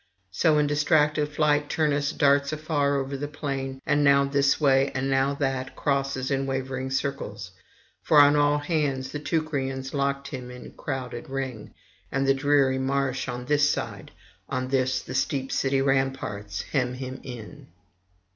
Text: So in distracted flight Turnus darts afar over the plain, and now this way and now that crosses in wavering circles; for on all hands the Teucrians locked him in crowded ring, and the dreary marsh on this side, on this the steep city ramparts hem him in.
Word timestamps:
So 0.31 0.57
in 0.57 0.65
distracted 0.65 1.27
flight 1.29 1.69
Turnus 1.69 2.11
darts 2.11 2.51
afar 2.51 2.95
over 2.95 3.15
the 3.15 3.27
plain, 3.27 3.79
and 3.85 4.03
now 4.03 4.25
this 4.25 4.59
way 4.59 4.91
and 4.95 5.11
now 5.11 5.35
that 5.35 5.75
crosses 5.75 6.31
in 6.31 6.47
wavering 6.47 6.89
circles; 6.89 7.51
for 8.01 8.19
on 8.19 8.35
all 8.35 8.57
hands 8.57 9.11
the 9.11 9.19
Teucrians 9.19 9.93
locked 9.93 10.29
him 10.29 10.49
in 10.49 10.71
crowded 10.71 11.29
ring, 11.29 11.75
and 12.11 12.25
the 12.25 12.33
dreary 12.33 12.79
marsh 12.79 13.27
on 13.29 13.45
this 13.45 13.69
side, 13.69 14.09
on 14.49 14.69
this 14.69 15.03
the 15.03 15.13
steep 15.13 15.51
city 15.51 15.83
ramparts 15.83 16.63
hem 16.63 16.95
him 16.95 17.19
in. 17.21 17.67